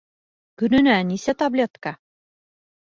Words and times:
Көнөнә 0.61 0.95
нисә 1.11 1.37
таблетка? 1.45 1.95